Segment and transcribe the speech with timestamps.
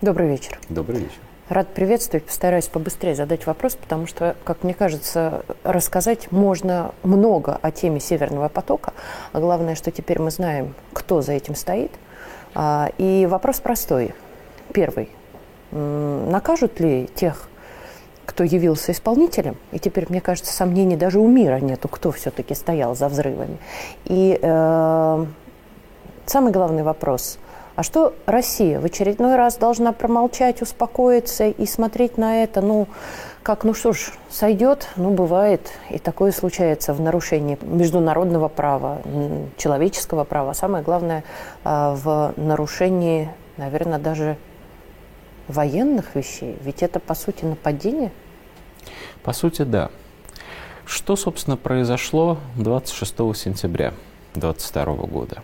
[0.00, 0.60] Добрый вечер.
[0.68, 1.18] Добрый вечер.
[1.48, 2.24] Рад приветствовать.
[2.24, 8.48] Постараюсь побыстрее задать вопрос, потому что, как мне кажется, рассказать можно много о теме Северного
[8.48, 8.92] потока.
[9.32, 11.90] А главное, что теперь мы знаем, кто за этим стоит.
[12.54, 14.14] А, и вопрос простой.
[14.72, 15.08] Первый.
[15.72, 17.48] Накажут ли тех,
[18.24, 19.56] кто явился исполнителем?
[19.72, 23.58] И теперь, мне кажется, сомнений даже у мира нету, кто все-таки стоял за взрывами.
[24.04, 25.26] И э,
[26.26, 27.40] самый главный вопрос–
[27.78, 32.88] а что Россия в очередной раз должна промолчать, успокоиться и смотреть на это, ну,
[33.44, 39.00] как, ну что ж, сойдет, ну, бывает, и такое случается в нарушении международного права,
[39.56, 41.22] человеческого права, самое главное,
[41.62, 44.38] а, в нарушении, наверное, даже
[45.46, 48.10] военных вещей, ведь это, по сути, нападение?
[49.22, 49.92] По сути, да.
[50.84, 53.94] Что, собственно, произошло 26 сентября
[54.34, 55.42] 2022 года?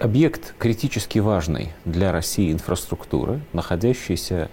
[0.00, 4.50] Объект критически важный для России инфраструктуры, находящийся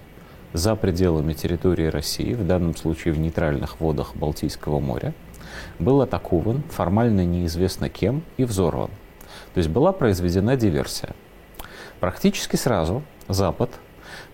[0.54, 5.14] за пределами территории России, в данном случае в нейтральных водах Балтийского моря,
[5.80, 8.90] был атакован формально неизвестно кем и взорван.
[9.54, 11.10] То есть была произведена диверсия.
[12.00, 13.72] Практически сразу Запад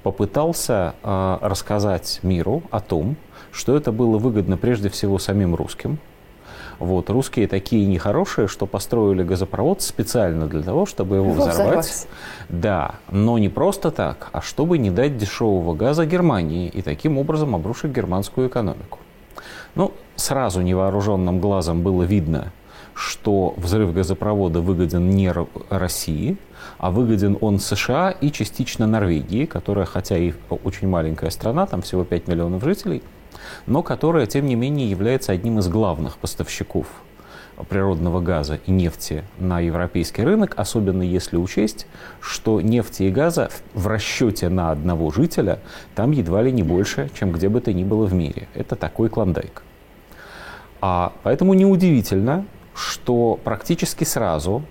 [0.03, 3.15] попытался э, рассказать миру о том,
[3.51, 5.97] что это было выгодно прежде всего самим русским,
[6.79, 11.55] вот, русские такие нехорошие, что построили газопровод специально для того, чтобы его, взорвать.
[11.55, 12.07] взорвать.
[12.49, 17.55] Да, но не просто так, а чтобы не дать дешевого газа Германии и таким образом
[17.55, 18.99] обрушить германскую экономику.
[19.75, 22.51] Ну, сразу невооруженным глазом было видно,
[22.93, 25.33] что взрыв газопровода выгоден не
[25.69, 26.37] России,
[26.77, 32.03] а выгоден он США и частично Норвегии, которая, хотя и очень маленькая страна, там всего
[32.03, 33.01] 5 миллионов жителей,
[33.65, 36.87] но которая, тем не менее, является одним из главных поставщиков
[37.69, 41.85] природного газа и нефти на европейский рынок, особенно если учесть,
[42.19, 45.59] что нефти и газа в расчете на одного жителя
[45.95, 48.47] там едва ли не больше, чем где бы то ни было в мире.
[48.53, 49.63] Это такой клондайк.
[50.81, 52.45] А поэтому неудивительно,
[52.75, 54.63] что практически сразу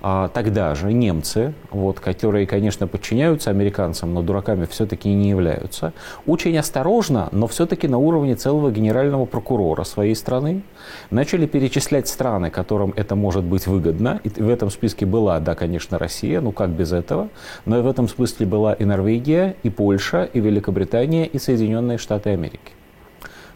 [0.00, 5.92] тогда же немцы, вот, которые, конечно, подчиняются американцам, но дураками все-таки не являются,
[6.26, 10.62] очень осторожно, но все-таки на уровне целого генерального прокурора своей страны
[11.10, 14.20] начали перечислять страны, которым это может быть выгодно.
[14.24, 17.28] И в этом списке была, да, конечно, Россия, ну как без этого,
[17.66, 22.30] но и в этом смысле была и Норвегия, и Польша, и Великобритания, и Соединенные Штаты
[22.30, 22.72] Америки.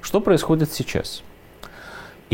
[0.00, 1.22] Что происходит сейчас?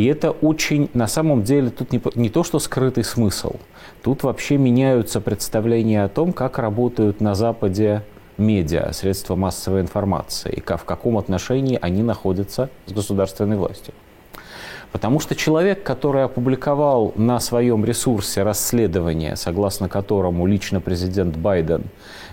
[0.00, 3.56] И это очень, на самом деле, тут не, не то, что скрытый смысл.
[4.02, 8.02] Тут вообще меняются представления о том, как работают на Западе
[8.38, 13.92] медиа, средства массовой информации, и в каком отношении они находятся с государственной властью.
[14.90, 21.84] Потому что человек, который опубликовал на своем ресурсе расследование, согласно которому лично президент Байден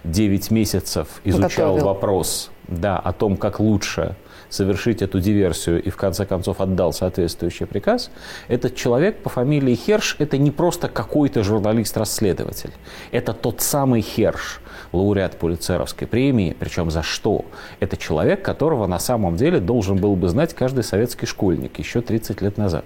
[0.06, 1.86] 9 месяцев изучал Готовил.
[1.86, 4.16] вопрос да, о том, как лучше
[4.50, 8.10] совершить эту диверсию и в конце концов отдал соответствующий приказ,
[8.48, 12.72] этот человек по фамилии Херш– это не просто какой-то журналист-расследователь.
[13.12, 17.46] Это тот самый Херш, лауреат Пулицеровской премии, причем за что?
[17.80, 22.42] Это человек, которого на самом деле должен был бы знать каждый советский школьник еще 30
[22.42, 22.86] лет назад.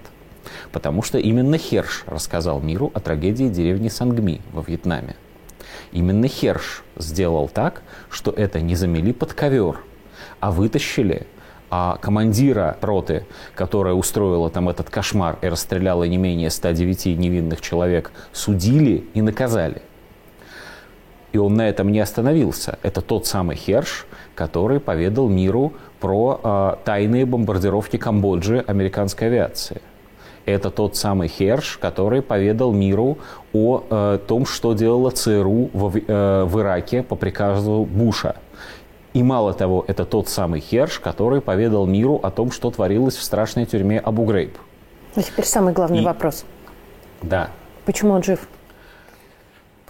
[0.72, 5.16] Потому что именно Херш рассказал миру о трагедии деревни Сангми во Вьетнаме.
[5.92, 9.78] Именно Херш сделал так, что это не замели под ковер,
[10.40, 11.28] а вытащили
[11.72, 18.12] а командира роты, которая устроила там этот кошмар и расстреляла не менее 109 невинных человек,
[18.34, 19.82] судили и наказали.
[21.32, 22.78] И он на этом не остановился.
[22.84, 24.06] Это тот самый Херш,
[24.36, 25.72] который поведал миру
[26.02, 29.82] про э, тайные бомбардировки Камбоджи американской авиации.
[30.46, 33.20] Это тот самый Херш, который поведал миру
[33.54, 38.36] о э, том, что делала ЦРУ в, э, в Ираке по приказу Буша.
[39.14, 43.24] И мало того, это тот самый Херш, который поведал миру о том, что творилось в
[43.24, 44.58] страшной тюрьме Абу Грейб.
[45.16, 46.06] А теперь самый главный И...
[46.06, 46.46] вопрос.
[47.22, 47.50] Да.
[47.86, 48.48] Почему он жив?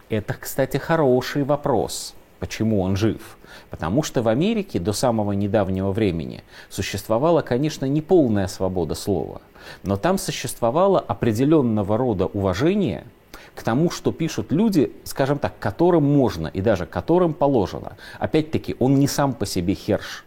[0.10, 2.16] Это, кстати, хороший вопрос.
[2.40, 3.38] Почему он жив?
[3.70, 9.42] Потому что в Америке до самого недавнего времени существовала, конечно, не полная свобода слова,
[9.84, 13.06] но там существовало определенного рода уважение–
[13.56, 17.98] к тому, что пишут люди, скажем так, которым можно и даже которым положено.
[18.20, 20.26] Опять-таки, он не сам по себе Херш.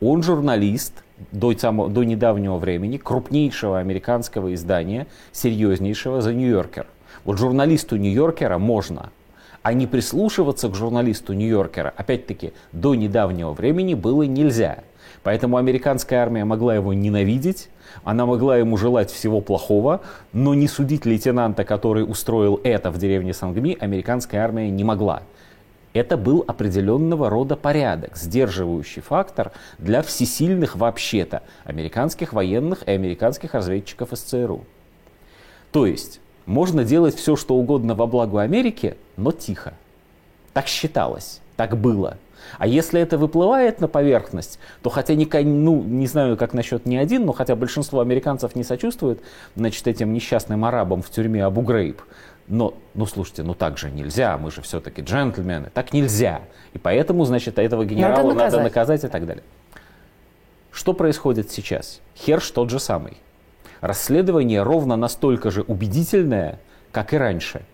[0.00, 6.86] Он журналист до, самого, до недавнего времени крупнейшего американского издания, серьезнейшего «The New Yorker».
[7.24, 9.10] Вот журналисту Нью-Йоркера можно,
[9.62, 14.84] а не прислушиваться к журналисту Нью-Йоркера, опять-таки, до недавнего времени было нельзя.
[15.22, 17.68] Поэтому американская армия могла его ненавидеть,
[18.04, 20.00] она могла ему желать всего плохого,
[20.32, 25.22] но не судить лейтенанта, который устроил это в деревне Сангми, американская армия не могла.
[25.92, 34.12] Это был определенного рода порядок, сдерживающий фактор для всесильных вообще-то американских военных и американских разведчиков
[34.12, 34.60] из.
[35.72, 39.74] То есть можно делать все, что угодно во благо Америки, но тихо.
[40.52, 42.16] Так считалось, так было.
[42.56, 46.96] А если это выплывает на поверхность, то хотя не, ну, не знаю, как насчет не
[46.96, 49.20] один, но хотя большинство американцев не сочувствует,
[49.56, 52.00] значит, этим несчастным арабам в тюрьме Абу Грейб,
[52.48, 56.40] но, ну слушайте, ну так же нельзя, мы же все-таки джентльмены, так нельзя.
[56.72, 59.44] И поэтому, значит, этого генерала надо наказать, надо наказать и так далее.
[60.72, 62.00] Что происходит сейчас?
[62.16, 63.18] Херш тот же самый.
[63.82, 66.58] Расследование ровно настолько же убедительное,
[66.90, 67.66] как и раньше.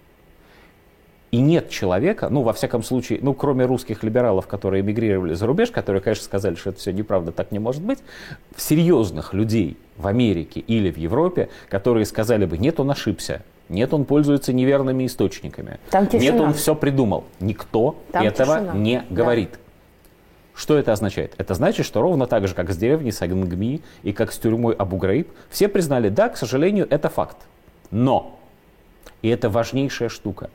[1.32, 5.70] И нет человека, ну, во всяком случае, ну, кроме русских либералов, которые эмигрировали за рубеж,
[5.70, 7.99] которые, конечно, сказали, что это все неправда, так не может быть,
[8.56, 14.05] серьезных людей в Америке или в Европе, которые сказали бы, нет, он ошибся, нет, он
[14.05, 15.81] пользуется неверными источниками.
[15.93, 17.25] Нет, он все придумал.
[17.40, 18.73] Никто Там этого тишина.
[18.75, 19.50] не говорит.
[19.52, 19.58] Да.
[20.55, 21.34] Что это означает?
[21.37, 24.96] Это значит, что ровно так же, как с деревней Сагангми и как с тюрьмой Абу
[24.96, 27.37] Граиб, все признали, да, к сожалению, это факт.
[27.90, 28.38] Но,
[29.26, 30.50] и это важнейшая штука,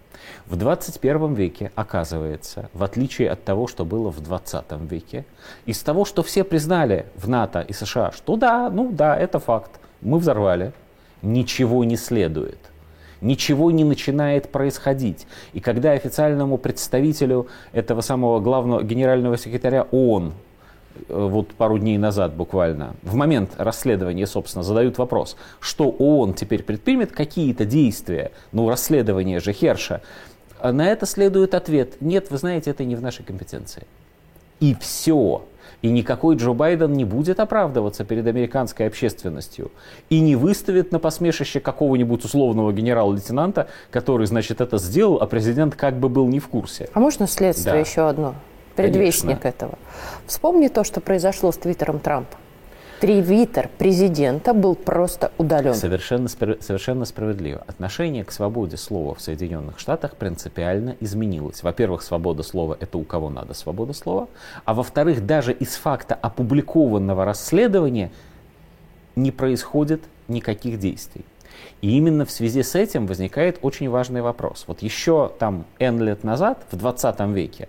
[0.48, 5.26] в 21 веке, оказывается, в отличие от того, что было в 20 веке,
[5.66, 9.72] из того, что все признали в НАТО и США, что да, ну да, это факт,
[10.00, 10.72] мы взорвали,
[11.22, 12.60] ничего не следует
[13.20, 15.28] ничего не начинает происходить.
[15.54, 20.34] И когда официальному представителю этого самого главного генерального секретаря ООН
[21.08, 27.12] вот пару дней назад буквально, в момент расследования, собственно, задают вопрос, что ООН теперь предпримет
[27.12, 30.02] какие-то действия, ну, расследование же Херша,
[30.60, 33.84] а на это следует ответ, нет, вы знаете, это не в нашей компетенции.
[34.60, 35.44] И все.
[35.82, 39.72] И никакой Джо Байден не будет оправдываться перед американской общественностью
[40.10, 45.98] и не выставит на посмешище какого-нибудь условного генерал-лейтенанта, который, значит, это сделал, а президент как
[45.98, 46.90] бы был не в курсе.
[46.94, 47.80] А можно следствие да.
[47.80, 48.36] еще одно?
[48.76, 49.48] Предвестник Конечно.
[49.48, 49.80] этого.
[50.26, 52.38] Вспомни то, что произошло с твиттером Трампа.
[53.02, 55.74] Твиттер президента был просто удален.
[55.74, 57.64] Совершенно, совершенно справедливо.
[57.66, 61.64] Отношение к свободе слова в Соединенных Штатах принципиально изменилось.
[61.64, 64.28] Во-первых, свобода слова– это у кого надо свобода слова.
[64.66, 68.12] А во-вторых, даже из факта опубликованного расследования
[69.16, 71.26] не происходит никаких действий.
[71.82, 74.66] И именно в связи с этим возникает очень важный вопрос.
[74.68, 77.68] Вот еще там N лет назад, в 20 веке,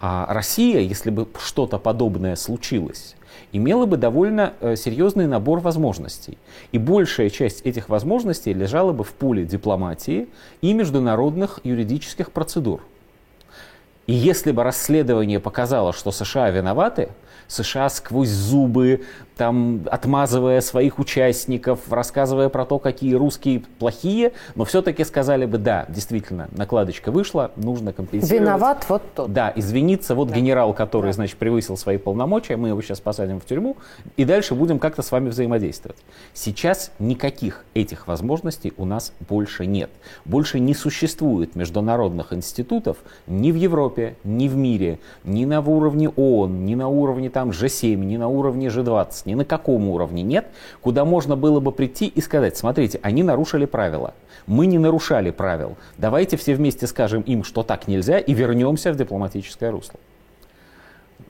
[0.00, 3.16] а Россия, если бы что-то подобное случилось,
[3.52, 6.38] имела бы довольно э, серьезный набор возможностей.
[6.72, 10.28] И большая часть этих возможностей лежала бы в поле дипломатии
[10.60, 12.82] и международных юридических процедур.
[14.06, 17.10] И если бы расследование показало, что США виноваты,
[17.48, 19.02] США сквозь зубы,
[19.38, 25.86] там, отмазывая своих участников, рассказывая про то, какие русские плохие, но все-таки сказали бы, да,
[25.88, 28.42] действительно, накладочка вышла, нужно компенсировать.
[28.42, 29.32] Виноват вот тот.
[29.32, 30.34] Да, извиниться, вот да.
[30.34, 31.12] генерал, который, да.
[31.12, 33.76] значит, превысил свои полномочия, мы его сейчас посадим в тюрьму,
[34.16, 35.98] и дальше будем как-то с вами взаимодействовать.
[36.34, 39.90] Сейчас никаких этих возможностей у нас больше нет.
[40.24, 42.98] Больше не существует международных институтов
[43.28, 47.94] ни в Европе, ни в мире, ни на уровне ООН, ни на уровне там G7,
[47.94, 50.48] ни на уровне G20, ни на каком уровне нет,
[50.80, 54.12] куда можно было бы прийти и сказать, смотрите, они нарушили правила.
[54.48, 55.76] Мы не нарушали правил.
[55.98, 60.00] Давайте все вместе скажем им, что так нельзя, и вернемся в дипломатическое русло.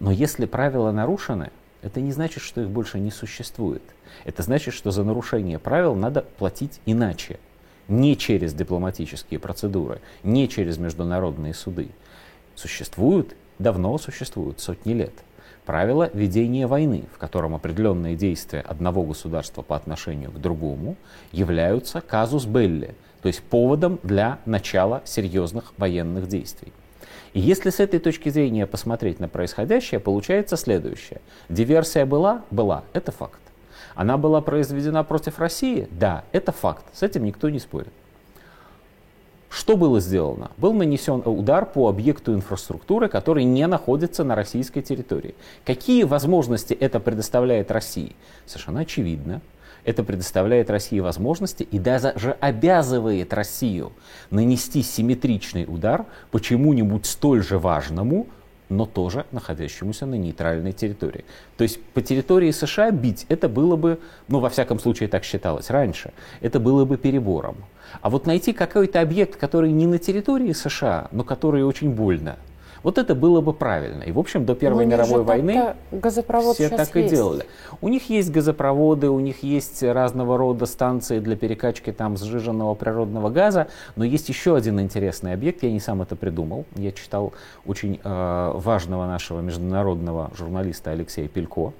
[0.00, 1.50] Но если правила нарушены,
[1.82, 3.82] это не значит, что их больше не существует.
[4.24, 7.38] Это значит, что за нарушение правил надо платить иначе.
[7.86, 11.90] Не через дипломатические процедуры, не через международные суды.
[12.54, 15.12] Существуют, давно существуют, сотни лет
[15.68, 20.96] правило ведения войны, в котором определенные действия одного государства по отношению к другому
[21.30, 26.72] являются казус белли, то есть поводом для начала серьезных военных действий.
[27.34, 31.20] И если с этой точки зрения посмотреть на происходящее, получается следующее.
[31.50, 32.44] Диверсия была?
[32.50, 32.84] Была.
[32.94, 33.40] Это факт.
[33.94, 35.86] Она была произведена против России?
[35.90, 36.86] Да, это факт.
[36.94, 37.92] С этим никто не спорит.
[39.48, 40.50] Что было сделано?
[40.58, 45.34] Был нанесен удар по объекту инфраструктуры, который не находится на российской территории.
[45.64, 48.14] Какие возможности это предоставляет России?
[48.46, 49.40] Совершенно очевидно.
[49.84, 53.92] Это предоставляет России возможности и даже обязывает Россию
[54.30, 58.26] нанести симметричный удар по чему-нибудь столь же важному,
[58.68, 61.24] но тоже находящемуся на нейтральной территории.
[61.56, 63.98] То есть по территории США бить это было бы,
[64.28, 67.56] ну во всяком случае так считалось раньше, это было бы перебором.
[68.00, 72.36] А вот найти какой-то объект, который не на территории США, но который очень больно,
[72.82, 74.02] Вот это было бы правильно.
[74.02, 77.14] И, в общем, до Первой Ну, у них мировой войны газопровод все так и есть.
[77.14, 77.44] делали.
[77.80, 83.30] У них есть газопроводы, у них есть разного рода станции для перекачки там сжиженного природного
[83.30, 87.32] газа, но есть еще один интересный объект, я не сам это придумал, я читал
[87.66, 91.72] очень э, важного нашего международного журналиста Алексея Пелько,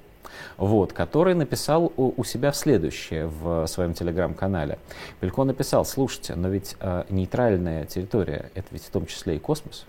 [0.57, 4.79] вот, который написал у, у себя следующее в своем телеграм-канале.
[5.19, 9.85] Пелько написал, слушайте, но ведь э, нейтральная территория, это ведь в том числе и космос,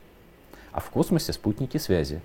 [0.73, 2.21] а в космосе спутники связи.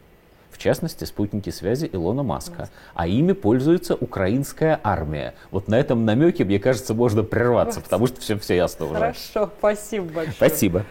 [0.52, 2.70] В частности, спутники связи Илона Маска.
[2.94, 5.34] А ими пользуется украинская армия.
[5.52, 8.96] Вот на этом намеке, мне кажется, можно прерваться, потому что все, все ясно уже.
[8.96, 10.32] Хорошо, спасибо большое.
[10.32, 10.86] Спасибо.